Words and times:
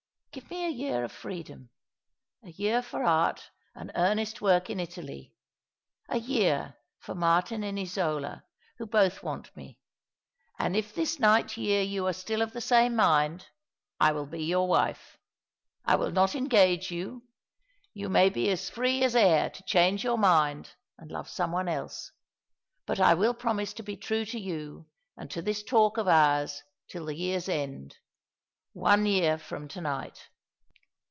"Give 0.41 0.49
me 0.49 0.65
a 0.65 0.69
year 0.69 1.03
of 1.03 1.11
freedom, 1.11 1.71
a 2.41 2.51
year 2.51 2.81
for 2.81 3.03
art 3.03 3.51
and 3.75 3.91
earnest 3.95 4.39
work 4.41 4.69
in 4.69 4.79
Italy, 4.79 5.35
a 6.07 6.19
year 6.19 6.77
for 6.99 7.13
Martin 7.13 7.65
and 7.65 7.77
Isola, 7.77 8.45
wb.o 8.79 8.85
both 8.85 9.23
want 9.23 9.53
me; 9.57 9.77
and 10.57 10.77
if 10.77 10.95
this 10.95 11.19
night 11.19 11.57
year 11.57 11.81
you 11.81 12.07
are 12.07 12.13
still 12.13 12.41
of 12.41 12.53
the 12.53 12.61
same 12.61 12.95
mind, 12.95 13.47
I 13.99 14.13
will 14.13 14.25
be 14.25 14.41
your 14.41 14.69
wife. 14.69 15.17
I 15.83 15.97
will 15.97 16.11
not 16.13 16.33
engage 16.33 16.89
you. 16.91 17.23
You 17.93 18.07
may 18.07 18.29
be 18.29 18.49
as 18.51 18.69
214 18.69 19.01
^^^ 19.01 19.01
along 19.01 19.01
the 19.01 19.01
River, 19.01 19.09
free 19.09 19.19
as 19.19 19.37
air 19.43 19.49
to 19.49 19.63
change 19.63 20.03
your 20.05 20.17
mind 20.17 20.75
and 20.97 21.11
love 21.11 21.27
some 21.27 21.51
one 21.51 21.67
else; 21.67 22.13
but 22.85 23.01
I 23.01 23.15
will 23.15 23.33
promise 23.33 23.73
to 23.73 23.83
be 23.83 23.97
true 23.97 24.23
to 24.23 24.39
you 24.39 24.85
and 25.17 25.29
to 25.29 25.41
this 25.41 25.61
talk 25.61 25.97
of 25.97 26.07
ours 26.07 26.63
till 26.87 27.07
the 27.07 27.15
year's 27.15 27.49
end— 27.49 27.97
one 28.73 29.05
year 29.05 29.37
from 29.37 29.67
to 29.67 29.81
night." 29.81 30.29